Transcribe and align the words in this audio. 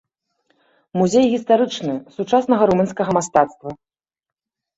Музей 0.99 1.25
гістарычны, 1.33 1.93
сучаснага 2.15 2.63
румынскага 2.73 3.11
мастацтва. 3.19 3.69